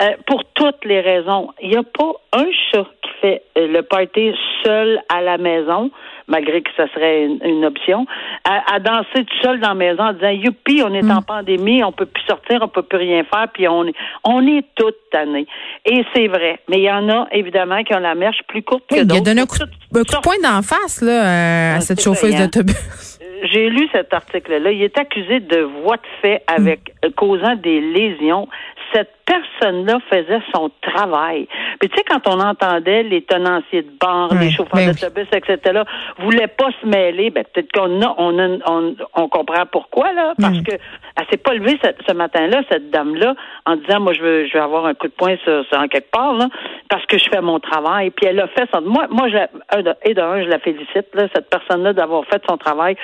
euh, 0.00 0.10
pour 0.26 0.44
toutes 0.54 0.84
les 0.84 1.00
raisons. 1.00 1.50
Il 1.60 1.70
n'y 1.70 1.76
a 1.76 1.82
pas 1.82 2.12
un 2.32 2.46
chat 2.70 2.86
qui 3.02 3.10
fait 3.20 3.42
euh, 3.56 3.66
le 3.68 3.82
party 3.82 4.32
seul 4.64 5.00
à 5.08 5.20
la 5.20 5.38
maison 5.38 5.90
malgré 6.28 6.62
que 6.62 6.70
ça 6.76 6.86
serait 6.94 7.24
une, 7.24 7.64
option, 7.64 8.06
à, 8.44 8.78
danser 8.78 9.24
tout 9.24 9.36
seul 9.42 9.60
dans 9.60 9.68
la 9.68 9.74
maison 9.74 10.02
en 10.02 10.12
disant 10.12 10.30
youpi, 10.30 10.82
on 10.84 10.94
est 10.94 11.10
en 11.10 11.20
mm. 11.20 11.24
pandémie, 11.24 11.82
on 11.82 11.92
peut 11.92 12.06
plus 12.06 12.22
sortir, 12.24 12.60
on 12.62 12.68
peut 12.68 12.82
plus 12.82 12.98
rien 12.98 13.24
faire, 13.24 13.48
puis 13.52 13.66
on 13.66 13.86
est 13.86 13.94
on 14.24 14.46
est 14.46 14.64
toute 14.74 14.96
tannée. 15.10 15.46
Et 15.84 16.04
c'est 16.14 16.28
vrai, 16.28 16.60
mais 16.68 16.78
il 16.78 16.84
y 16.84 16.90
en 16.90 17.08
a 17.08 17.26
évidemment 17.32 17.82
qui 17.82 17.94
ont 17.94 18.00
la 18.00 18.14
marche 18.14 18.40
plus 18.46 18.62
courte 18.62 18.84
que 18.88 19.02
d'autres. 19.02 19.14
Il 19.14 19.18
a 19.18 19.20
donné 19.20 19.40
un 19.40 19.46
coup, 19.46 19.58
de 19.58 20.20
poing 20.22 20.36
d'en 20.42 20.62
face 20.62 21.00
là 21.00 21.72
à 21.72 21.76
ah, 21.76 21.80
cette 21.80 22.00
chauffeuse 22.00 22.36
d'autobus. 22.36 23.18
Euh, 23.22 23.24
j'ai 23.50 23.70
lu 23.70 23.88
cet 23.92 24.12
article-là. 24.12 24.70
Il 24.70 24.82
est 24.82 24.98
accusé 24.98 25.40
de 25.40 25.60
voie 25.82 25.96
de 25.96 26.02
fait 26.20 26.42
avec 26.46 26.92
mm. 27.04 27.10
causant 27.12 27.56
des 27.56 27.80
lésions. 27.80 28.48
Cette 28.92 29.17
personne-là 29.28 29.98
faisait 30.10 30.40
son 30.54 30.70
travail. 30.80 31.46
Puis 31.78 31.88
tu 31.90 31.96
sais, 31.96 32.04
quand 32.08 32.26
on 32.26 32.40
entendait 32.40 33.02
les 33.02 33.22
tenanciers 33.22 33.82
de 33.82 33.90
bar, 34.00 34.32
les 34.34 34.50
chauffeurs 34.50 34.80
ben 34.80 34.92
d'autobus, 34.92 35.28
etc., 35.32 35.82
voulaient 36.18 36.48
pas 36.48 36.70
se 36.80 36.86
mêler, 36.86 37.30
ben 37.30 37.44
peut-être 37.52 37.70
qu'on 37.72 38.00
a, 38.02 38.14
on, 38.16 38.60
on, 38.66 38.96
on, 39.14 39.28
comprend 39.28 39.66
pourquoi, 39.70 40.12
là, 40.12 40.32
parce 40.38 40.58
mm. 40.58 40.62
que 40.62 40.72
elle 41.18 41.26
s'est 41.30 41.36
pas 41.36 41.52
levée 41.52 41.78
ce, 41.82 42.12
matin-là, 42.12 42.62
cette 42.70 42.90
dame-là, 42.90 43.34
en 43.66 43.76
disant, 43.76 44.00
moi, 44.00 44.12
je 44.12 44.22
veux, 44.22 44.46
je 44.46 44.54
veux 44.54 44.62
avoir 44.62 44.86
un 44.86 44.94
coup 44.94 45.08
de 45.08 45.12
poing 45.12 45.36
sur, 45.42 45.64
en 45.72 45.88
quelque 45.88 46.10
part, 46.10 46.34
là, 46.34 46.48
parce 46.88 47.04
que 47.06 47.18
je 47.18 47.28
fais 47.28 47.40
mon 47.40 47.58
travail. 47.58 48.10
Puis 48.10 48.26
elle 48.26 48.38
a 48.38 48.46
fait 48.46 48.68
son, 48.72 48.82
moi, 48.82 49.08
moi, 49.10 49.28
je, 49.28 49.36
et 50.04 50.14
d'un, 50.14 50.42
je 50.42 50.48
la 50.48 50.60
félicite, 50.60 51.08
là, 51.14 51.26
cette 51.34 51.50
personne-là, 51.50 51.92
d'avoir 51.92 52.24
fait 52.26 52.40
son 52.48 52.56
travail. 52.56 52.96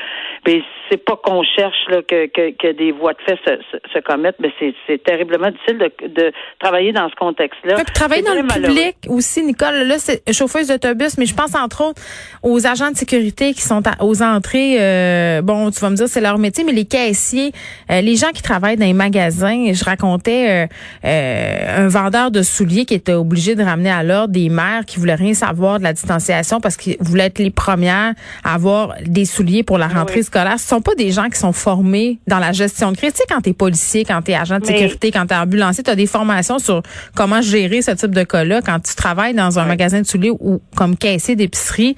Mais 0.46 0.62
c'est 0.88 1.04
pas 1.04 1.16
qu'on 1.16 1.42
cherche 1.42 1.88
là, 1.88 2.02
que, 2.02 2.26
que, 2.26 2.50
que, 2.52 2.72
des 2.72 2.92
voies 2.92 3.14
de 3.14 3.22
fait 3.22 3.38
se, 3.44 3.78
se, 3.92 3.98
commettent, 3.98 4.38
mais 4.38 4.52
c'est 4.86 5.02
terriblement 5.02 5.50
difficile 5.50 5.78
de, 5.78 5.90
de, 6.14 6.32
travailler 6.60 6.92
dans 6.92 7.08
ce 7.08 7.14
contexte-là. 7.16 7.76
travailler 7.94 8.22
dans 8.22 8.34
le 8.34 8.46
public 8.46 8.96
aussi, 9.08 9.42
Nicole, 9.42 9.86
là, 9.86 9.96
c'est 9.98 10.22
chauffeuse 10.32 10.68
d'autobus, 10.68 11.18
mais 11.18 11.26
je 11.26 11.34
pense 11.34 11.54
entre 11.54 11.84
autres 11.84 12.02
aux 12.42 12.66
agents 12.66 12.90
de 12.90 12.96
sécurité 12.96 13.54
qui 13.54 13.62
sont 13.62 13.82
aux 14.00 14.22
entrées. 14.22 14.76
Euh, 14.80 15.42
bon, 15.42 15.70
tu 15.70 15.80
vas 15.80 15.90
me 15.90 15.96
dire, 15.96 16.08
c'est 16.08 16.20
leur 16.20 16.38
métier, 16.38 16.64
mais 16.64 16.72
les 16.72 16.84
caissiers, 16.84 17.52
euh, 17.90 18.00
les 18.00 18.16
gens 18.16 18.30
qui 18.32 18.42
travaillent 18.42 18.76
dans 18.76 18.86
les 18.86 18.92
magasins, 18.92 19.72
je 19.72 19.84
racontais 19.84 20.68
euh, 21.04 21.84
un 21.84 21.88
vendeur 21.88 22.30
de 22.30 22.42
souliers 22.42 22.84
qui 22.84 22.94
était 22.94 23.12
obligé 23.12 23.54
de 23.54 23.62
ramener 23.62 23.90
à 23.90 24.02
l'ordre 24.02 24.32
des 24.32 24.48
mères 24.48 24.84
qui 24.86 24.98
voulaient 24.98 25.14
rien 25.14 25.34
savoir 25.34 25.78
de 25.78 25.84
la 25.84 25.92
distanciation 25.92 26.60
parce 26.60 26.76
qu'ils 26.76 26.96
voulaient 27.00 27.26
être 27.26 27.38
les 27.38 27.50
premières 27.50 28.14
à 28.42 28.54
avoir 28.54 28.94
des 29.04 29.24
souliers 29.24 29.62
pour 29.62 29.78
la 29.78 29.88
ah 29.92 30.00
rentrée 30.00 30.22
scolaire. 30.22 30.58
Ce 30.58 30.68
sont 30.68 30.80
pas 30.80 30.94
des 30.94 31.10
gens 31.10 31.28
qui 31.28 31.38
sont 31.38 31.52
formés 31.52 32.18
dans 32.26 32.38
la 32.38 32.52
gestion 32.52 32.92
de 32.92 32.96
crise. 32.96 33.12
Tu 33.12 33.18
sais, 33.18 33.24
quand 33.28 33.40
t'es 33.40 33.52
policier, 33.52 34.04
quand 34.04 34.20
t'es 34.22 34.34
agent 34.34 34.58
de 34.58 34.66
sécurité, 34.66 35.10
quand 35.10 35.26
t'es 35.26 35.34
ambulancier, 35.34 35.82
t'as 35.82 35.94
des 35.94 36.03
formations 36.06 36.58
sur 36.58 36.82
comment 37.16 37.40
gérer 37.40 37.82
ce 37.82 37.92
type 37.92 38.14
de 38.14 38.24
cas-là. 38.24 38.60
Quand 38.62 38.80
tu 38.80 38.94
travailles 38.94 39.34
dans 39.34 39.58
un 39.58 39.66
magasin 39.66 40.00
de 40.00 40.06
souliers 40.06 40.30
ou 40.30 40.60
comme 40.76 40.96
caissier 40.96 41.36
d'épicerie, 41.36 41.96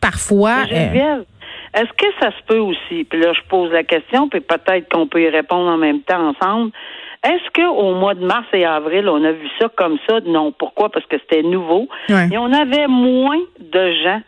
parfois. 0.00 0.64
Euh, 0.70 1.22
est-ce 1.74 1.92
que 1.96 2.06
ça 2.20 2.30
se 2.30 2.42
peut 2.46 2.58
aussi, 2.58 3.04
puis 3.04 3.20
là 3.20 3.32
je 3.32 3.40
pose 3.48 3.72
la 3.72 3.82
question, 3.82 4.28
puis 4.28 4.40
peut-être 4.40 4.88
qu'on 4.92 5.08
peut 5.08 5.22
y 5.22 5.28
répondre 5.28 5.68
en 5.68 5.76
même 5.76 6.00
temps 6.02 6.28
ensemble. 6.28 6.70
Est-ce 7.24 7.50
qu'au 7.54 7.94
mois 7.94 8.14
de 8.14 8.24
mars 8.24 8.46
et 8.52 8.66
avril, 8.66 9.08
on 9.08 9.24
a 9.24 9.32
vu 9.32 9.48
ça 9.58 9.68
comme 9.74 9.96
ça? 10.06 10.20
Non. 10.26 10.52
Pourquoi? 10.52 10.90
Parce 10.90 11.06
que 11.06 11.16
c'était 11.18 11.42
nouveau. 11.42 11.88
Et 12.10 12.36
on 12.36 12.52
avait 12.52 12.86
moins 12.86 13.40
de 13.58 13.92
gens 14.04 14.20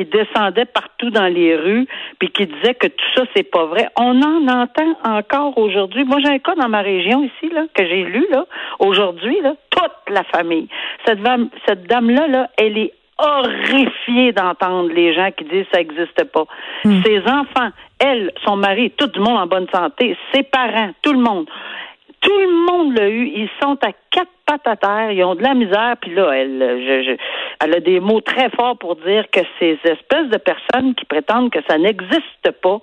qui 0.00 0.04
descendaient 0.06 0.64
partout 0.64 1.10
dans 1.10 1.26
les 1.26 1.56
rues 1.56 1.86
puis 2.18 2.30
qui 2.30 2.46
disaient 2.46 2.74
que 2.74 2.86
tout 2.86 3.04
ça 3.14 3.22
c'est 3.34 3.50
pas 3.50 3.66
vrai. 3.66 3.88
On 3.96 4.20
en 4.22 4.48
entend 4.48 4.96
encore 5.04 5.58
aujourd'hui. 5.58 6.04
Moi 6.04 6.18
j'ai 6.22 6.30
un 6.30 6.38
cas 6.38 6.54
dans 6.54 6.68
ma 6.68 6.80
région 6.80 7.22
ici 7.22 7.52
là 7.52 7.64
que 7.74 7.84
j'ai 7.86 8.04
lu 8.04 8.26
là 8.30 8.46
aujourd'hui 8.78 9.38
là 9.42 9.54
toute 9.70 10.14
la 10.14 10.24
famille. 10.24 10.68
Cette 11.04 11.22
dame 11.22 11.50
cette 11.66 11.86
dame 11.86 12.10
là 12.10 12.26
là 12.28 12.50
elle 12.56 12.78
est 12.78 12.92
horrifiée 13.18 14.32
d'entendre 14.32 14.90
les 14.90 15.14
gens 15.14 15.30
qui 15.36 15.44
disent 15.44 15.66
ça 15.72 15.80
n'existe 15.80 16.24
pas. 16.24 16.44
Hmm. 16.84 17.02
Ses 17.04 17.20
enfants, 17.20 17.70
elle, 17.98 18.32
son 18.44 18.56
mari, 18.56 18.90
tout 18.96 19.10
le 19.14 19.20
monde 19.20 19.36
en 19.36 19.46
bonne 19.46 19.66
santé, 19.72 20.16
ses 20.32 20.42
parents, 20.42 20.92
tout 21.02 21.12
le 21.12 21.20
monde. 21.20 21.46
Tout 22.20 22.38
le 22.38 22.66
monde 22.66 22.96
l'a 22.96 23.08
eu. 23.08 23.26
Ils 23.26 23.50
sont 23.62 23.78
à 23.82 23.92
quatre 24.10 24.30
pattes 24.46 24.66
à 24.66 24.76
terre. 24.76 25.10
Ils 25.12 25.24
ont 25.24 25.34
de 25.34 25.42
la 25.42 25.54
misère. 25.54 25.94
Puis 26.00 26.14
là, 26.14 26.30
elle, 26.32 26.58
je, 26.58 27.16
elle 27.64 27.74
a 27.74 27.80
des 27.80 28.00
mots 28.00 28.20
très 28.20 28.50
forts 28.50 28.78
pour 28.78 28.96
dire 28.96 29.24
que 29.30 29.40
ces 29.58 29.78
espèces 29.84 30.28
de 30.28 30.38
personnes 30.38 30.94
qui 30.94 31.04
prétendent 31.04 31.50
que 31.50 31.60
ça 31.68 31.78
n'existe 31.78 32.50
pas, 32.62 32.78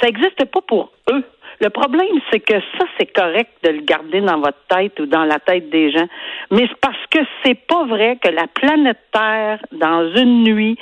ça 0.00 0.06
n'existe 0.06 0.44
pas 0.44 0.60
pour 0.60 0.92
eux. 1.10 1.24
Le 1.60 1.70
problème, 1.70 2.20
c'est 2.30 2.38
que 2.38 2.54
ça, 2.78 2.84
c'est 2.98 3.12
correct 3.12 3.50
de 3.64 3.70
le 3.70 3.80
garder 3.80 4.20
dans 4.20 4.38
votre 4.38 4.58
tête 4.68 4.98
ou 5.00 5.06
dans 5.06 5.24
la 5.24 5.40
tête 5.40 5.70
des 5.70 5.90
gens. 5.90 6.06
Mais 6.52 6.68
c'est 6.68 6.80
parce 6.80 7.06
que 7.10 7.18
c'est 7.44 7.58
pas 7.66 7.84
vrai 7.84 8.16
que 8.22 8.28
la 8.28 8.46
planète 8.46 8.98
Terre, 9.12 9.58
dans 9.72 10.14
une 10.14 10.44
nuit, 10.44 10.78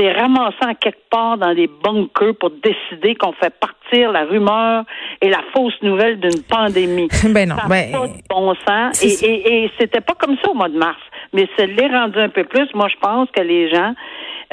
s'est 0.00 0.66
en 0.66 0.74
quelque 0.74 1.08
part 1.10 1.38
dans 1.38 1.54
des 1.54 1.68
bunkers 1.68 2.34
pour 2.38 2.50
décider 2.50 3.14
qu'on 3.14 3.32
fait 3.32 3.52
partir 3.58 4.12
la 4.12 4.24
rumeur 4.24 4.84
et 5.20 5.28
la 5.28 5.40
fausse 5.54 5.80
nouvelle 5.82 6.20
d'une 6.20 6.42
pandémie. 6.48 7.08
ben 7.28 7.48
non, 7.48 7.56
ben, 7.68 7.92
pas 7.92 8.06
de 8.06 8.12
bon 8.28 8.54
sens. 8.66 9.02
Et, 9.02 9.26
et, 9.26 9.64
et 9.64 9.70
c'était 9.78 10.00
pas 10.00 10.14
comme 10.14 10.36
ça 10.42 10.50
au 10.50 10.54
mois 10.54 10.68
de 10.68 10.78
mars. 10.78 11.00
Mais 11.32 11.48
ça 11.56 11.66
l'est 11.66 11.88
rendu 11.88 12.18
un 12.18 12.28
peu 12.28 12.44
plus. 12.44 12.68
Moi, 12.74 12.88
je 12.88 12.96
pense 13.00 13.28
que 13.30 13.40
les 13.40 13.70
gens 13.70 13.94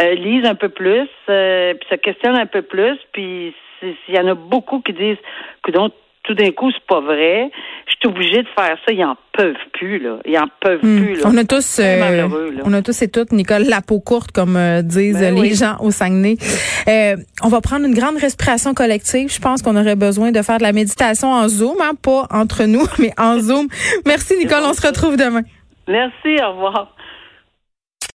euh, 0.02 0.14
lisent 0.16 0.46
un 0.46 0.56
peu 0.56 0.70
plus, 0.70 1.08
euh, 1.30 1.74
puis 1.74 1.90
se 1.90 1.96
questionnent 1.96 2.38
un 2.38 2.46
peu 2.46 2.62
plus, 2.62 2.98
puis 3.14 3.54
il 3.82 4.16
y 4.16 4.20
en 4.20 4.28
a 4.28 4.34
beaucoup 4.34 4.82
qui 4.82 4.94
disent 4.94 5.18
que 5.64 5.72
donc 5.72 5.94
tout 6.28 6.34
d'un 6.34 6.52
coup, 6.52 6.70
c'est 6.72 6.86
pas 6.86 7.00
vrai. 7.00 7.50
Je 7.88 7.94
suis 8.00 8.08
obligée 8.08 8.44
de 8.44 8.48
faire 8.56 8.78
ça. 8.86 8.92
Ils 8.92 9.04
en 9.04 9.16
peuvent 9.32 9.56
plus, 9.74 10.00
là. 10.00 10.18
Ils 10.26 10.38
en 10.38 10.48
peuvent 10.60 10.84
hmm. 10.84 11.02
plus, 11.02 11.16
là. 11.16 11.22
On 11.26 11.38
a 11.38 11.46
tous, 11.46 11.80
euh, 11.80 12.28
on 12.66 12.74
a 12.74 12.82
tous 12.82 13.02
et 13.02 13.08
toutes, 13.08 13.32
Nicole, 13.32 13.64
la 13.64 13.82
peau 13.82 14.00
courte, 14.00 14.32
comme 14.34 14.58
euh, 14.58 14.82
disent 14.82 15.20
ben 15.20 15.42
les 15.42 15.56
gens 15.56 15.78
au 15.80 15.90
Saguenay. 15.90 16.36
Euh, 16.88 17.16
on 17.44 17.48
va 17.48 17.62
prendre 17.62 17.86
une 17.86 17.94
grande 17.94 18.18
respiration 18.18 18.74
collective. 18.74 19.32
Je 19.34 19.40
pense 19.40 19.62
qu'on 19.62 19.78
aurait 19.78 19.96
besoin 19.96 20.32
de 20.32 20.42
faire 20.42 20.58
de 20.58 20.64
la 20.64 20.74
méditation 20.74 21.32
en 21.32 21.48
Zoom, 21.48 21.78
hein, 21.82 21.94
pas 22.02 22.28
entre 22.30 22.66
nous, 22.66 22.86
mais 23.00 23.14
en 23.18 23.40
Zoom. 23.40 23.68
Merci, 24.06 24.38
Nicole. 24.38 24.64
On 24.66 24.74
se 24.74 24.86
retrouve 24.86 25.16
demain. 25.16 25.44
Merci. 25.88 26.44
Au 26.44 26.52
revoir. 26.52 26.94